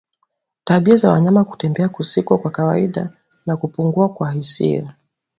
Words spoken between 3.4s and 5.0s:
na kupungua kwa hisia